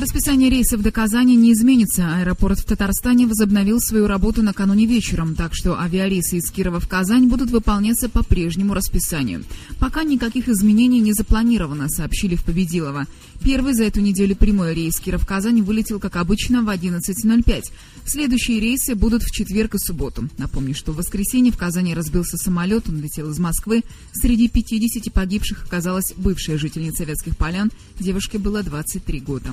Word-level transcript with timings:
Расписание 0.00 0.48
рейсов 0.48 0.80
до 0.80 0.92
Казани 0.92 1.34
не 1.34 1.52
изменится. 1.52 2.14
Аэропорт 2.18 2.60
в 2.60 2.64
Татарстане 2.64 3.26
возобновил 3.26 3.80
свою 3.80 4.06
работу 4.06 4.44
накануне 4.44 4.86
вечером, 4.86 5.34
так 5.34 5.56
что 5.56 5.76
авиарейсы 5.76 6.36
из 6.36 6.52
Кирова 6.52 6.78
в 6.78 6.86
Казань 6.86 7.26
будут 7.26 7.50
выполняться 7.50 8.08
по 8.08 8.22
прежнему 8.22 8.74
расписанию. 8.74 9.42
Пока 9.80 10.04
никаких 10.04 10.48
изменений 10.48 11.00
не 11.00 11.14
запланировано, 11.14 11.88
сообщили 11.88 12.36
в 12.36 12.44
Победилово. 12.44 13.08
Первый 13.42 13.74
за 13.74 13.84
эту 13.84 14.00
неделю 14.00 14.36
прямой 14.36 14.72
рейс 14.72 15.00
Киров-Казань 15.00 15.62
вылетел, 15.62 15.98
как 15.98 16.14
обычно, 16.14 16.62
в 16.62 16.68
11.05. 16.68 17.64
Следующие 18.04 18.60
рейсы 18.60 18.94
будут 18.94 19.24
в 19.24 19.32
четверг 19.32 19.74
и 19.74 19.78
субботу. 19.78 20.28
Напомню, 20.38 20.76
что 20.76 20.92
в 20.92 20.96
воскресенье 20.96 21.52
в 21.52 21.58
Казани 21.58 21.94
разбился 21.94 22.36
самолет, 22.36 22.88
он 22.88 23.00
летел 23.00 23.30
из 23.30 23.38
Москвы. 23.40 23.82
Среди 24.12 24.48
50 24.48 25.12
погибших 25.12 25.64
оказалась 25.64 26.14
бывшая 26.16 26.56
жительница 26.56 26.98
Советских 26.98 27.36
Полян. 27.36 27.72
Девушке 27.98 28.38
было 28.38 28.62
23 28.62 29.20
года. 29.20 29.50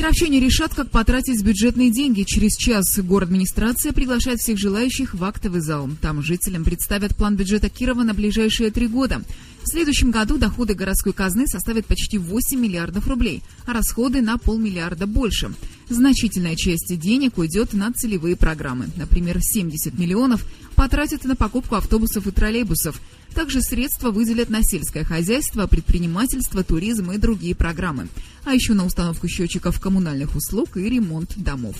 Кировчане 0.00 0.40
решат, 0.40 0.74
как 0.74 0.90
потратить 0.90 1.44
бюджетные 1.44 1.90
деньги. 1.90 2.22
Через 2.22 2.56
час 2.56 2.98
город 3.00 3.28
администрация 3.28 3.92
приглашает 3.92 4.40
всех 4.40 4.56
желающих 4.56 5.12
в 5.12 5.22
актовый 5.22 5.60
зал. 5.60 5.90
Там 6.00 6.22
жителям 6.22 6.64
представят 6.64 7.14
план 7.14 7.36
бюджета 7.36 7.68
Кирова 7.68 8.02
на 8.02 8.14
ближайшие 8.14 8.70
три 8.70 8.86
года. 8.86 9.20
В 9.62 9.68
следующем 9.68 10.10
году 10.10 10.38
доходы 10.38 10.72
городской 10.72 11.12
казны 11.12 11.46
составят 11.46 11.84
почти 11.84 12.16
8 12.16 12.58
миллиардов 12.58 13.08
рублей, 13.08 13.42
а 13.66 13.74
расходы 13.74 14.22
на 14.22 14.38
полмиллиарда 14.38 15.06
больше. 15.06 15.52
Значительная 15.90 16.54
часть 16.54 16.96
денег 17.00 17.36
уйдет 17.36 17.72
на 17.72 17.92
целевые 17.92 18.36
программы. 18.36 18.88
Например, 18.94 19.38
70 19.40 19.98
миллионов 19.98 20.46
потратят 20.76 21.24
на 21.24 21.34
покупку 21.34 21.74
автобусов 21.74 22.28
и 22.28 22.30
троллейбусов. 22.30 23.00
Также 23.34 23.60
средства 23.60 24.12
выделят 24.12 24.50
на 24.50 24.62
сельское 24.62 25.02
хозяйство, 25.02 25.66
предпринимательство, 25.66 26.62
туризм 26.62 27.10
и 27.10 27.18
другие 27.18 27.56
программы. 27.56 28.06
А 28.44 28.54
еще 28.54 28.74
на 28.74 28.86
установку 28.86 29.26
счетчиков 29.26 29.80
коммунальных 29.80 30.36
услуг 30.36 30.76
и 30.76 30.88
ремонт 30.88 31.32
домов. 31.36 31.76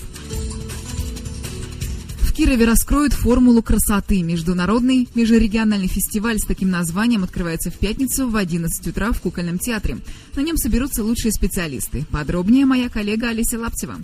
Кирове 2.41 2.65
раскроют 2.65 3.13
формулу 3.13 3.63
красоты. 3.63 4.23
Международный 4.23 5.07
межрегиональный 5.15 5.89
фестиваль 5.89 6.39
с 6.39 6.47
таким 6.47 6.71
названием 6.71 7.23
открывается 7.23 7.71
в 7.71 7.75
пятницу 7.75 8.31
в 8.31 8.35
11 8.35 8.87
утра 8.87 9.13
в 9.13 9.21
Кукольном 9.21 9.59
театре. 9.59 9.99
На 10.35 10.41
нем 10.41 10.57
соберутся 10.57 11.05
лучшие 11.05 11.33
специалисты. 11.33 12.07
Подробнее 12.11 12.65
моя 12.65 12.89
коллега 12.89 13.29
Олеся 13.29 13.59
Лаптева. 13.59 13.97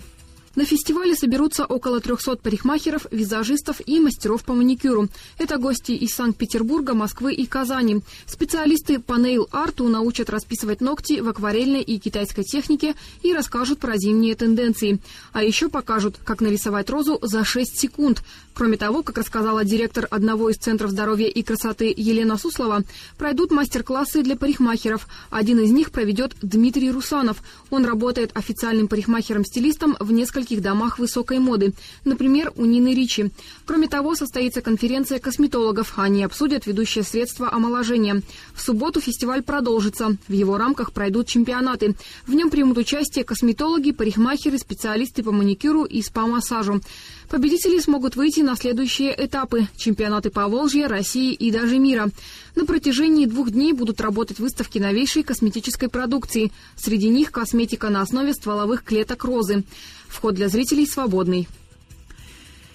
На 0.57 0.65
фестивале 0.65 1.15
соберутся 1.15 1.65
около 1.65 1.99
300 1.99 2.37
парикмахеров, 2.37 3.05
визажистов 3.11 3.79
и 3.85 3.99
мастеров 3.99 4.43
по 4.43 4.55
маникюру. 4.55 5.07
Это 5.37 5.59
гости 5.59 5.91
из 5.91 6.15
Санкт-Петербурга, 6.15 6.95
Москвы 6.95 7.35
и 7.35 7.45
Казани. 7.45 8.01
Специалисты 8.25 8.97
по 8.97 9.19
нейл-арту 9.19 9.87
научат 9.87 10.31
расписывать 10.31 10.81
ногти 10.81 11.19
в 11.19 11.29
акварельной 11.29 11.83
и 11.83 11.99
китайской 11.99 12.41
технике 12.41 12.95
и 13.21 13.33
расскажут 13.33 13.77
про 13.77 13.97
зимние 13.97 14.33
тенденции. 14.33 14.97
А 15.31 15.43
еще 15.43 15.69
покажут, 15.69 16.15
как 16.25 16.41
нарисовать 16.41 16.89
розу 16.89 17.19
за 17.21 17.45
6 17.45 17.77
секунд. 17.77 18.23
Кроме 18.55 18.77
того, 18.77 19.03
как 19.03 19.19
рассказала 19.19 19.63
директор 19.63 20.07
одного 20.09 20.49
из 20.49 20.55
центров 20.55 20.89
здоровья 20.89 21.27
и 21.27 21.43
красоты 21.43 21.93
Елена 21.95 22.35
Суслова, 22.35 22.81
пройдут 23.19 23.51
мастер-классы 23.51 24.23
для 24.23 24.35
парикмахеров. 24.35 25.07
Один 25.29 25.59
из 25.59 25.69
них 25.69 25.91
проведет 25.91 26.35
Дмитрий 26.41 26.89
Русанов. 26.89 27.43
Он 27.69 27.85
работает 27.85 28.31
официальным 28.33 28.87
парикмахером-стилистом 28.87 29.95
в 29.99 30.11
нескольких 30.11 30.46
нескольких 30.47 30.61
домах 30.61 30.99
высокой 30.99 31.39
моды, 31.39 31.73
например, 32.05 32.51
у 32.55 32.65
Нины 32.65 32.93
Ричи. 32.93 33.31
Кроме 33.65 33.87
того, 33.87 34.15
состоится 34.15 34.61
конференция 34.61 35.19
косметологов. 35.19 35.93
Они 35.97 36.23
обсудят 36.23 36.65
ведущие 36.65 37.03
средства 37.03 37.51
омоложения. 37.51 38.21
В 38.53 38.61
субботу 38.61 39.01
фестиваль 39.01 39.43
продолжится. 39.43 40.15
В 40.27 40.31
его 40.31 40.57
рамках 40.57 40.93
пройдут 40.93 41.27
чемпионаты. 41.27 41.95
В 42.25 42.33
нем 42.33 42.49
примут 42.49 42.77
участие 42.77 43.25
косметологи, 43.25 43.91
парикмахеры, 43.91 44.57
специалисты 44.57 45.23
по 45.23 45.31
маникюру 45.31 45.83
и 45.83 46.01
спа-массажу. 46.01 46.81
Победители 47.29 47.79
смогут 47.79 48.15
выйти 48.15 48.39
на 48.39 48.55
следующие 48.55 49.13
этапы– 49.13 49.67
чемпионаты 49.77 50.29
по 50.29 50.47
Волжье, 50.47 50.87
России 50.87 51.33
и 51.33 51.51
даже 51.51 51.77
мира. 51.77 52.09
На 52.55 52.65
протяжении 52.65 53.25
двух 53.25 53.51
дней 53.51 53.73
будут 53.73 53.99
работать 53.99 54.39
выставки 54.39 54.79
новейшей 54.79 55.23
косметической 55.23 55.89
продукции. 55.89 56.53
Среди 56.77 57.09
них 57.09 57.31
косметика 57.31 57.89
на 57.89 58.01
основе 58.01 58.33
стволовых 58.33 58.83
клеток 58.83 59.25
розы. 59.25 59.65
Вход 60.07 60.35
для 60.37 60.49
зрителей 60.49 60.85
свободный. 60.85 61.47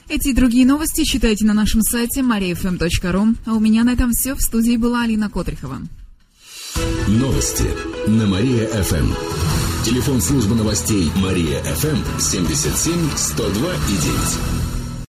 Эти 0.09 0.29
и 0.29 0.35
другие 0.35 0.67
новости 0.67 1.05
читайте 1.05 1.47
на 1.47 1.55
нашем 1.55 1.81
сайте 1.81 2.21
mariafm.ru. 2.21 3.37
А 3.47 3.55
у 3.55 3.61
меня 3.61 3.85
на 3.85 3.93
этом 3.93 4.11
все. 4.13 4.35
В 4.35 4.43
студии 4.43 4.77
была 4.77 5.05
Алина 5.05 5.31
Котрихова. 5.31 5.79
Новости 7.09 7.69
на 8.09 8.27
Мария-ФМ. 8.27 9.13
Телефон 9.85 10.21
службы 10.21 10.55
новостей 10.55 11.11
Мария-ФМ 11.17 12.21
77 12.21 13.11
102 13.17 13.75
и 13.75 13.97
9. 13.97 14.62